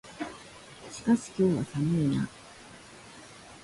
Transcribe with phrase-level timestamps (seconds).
[0.91, 2.27] しかし、今日は寒いな。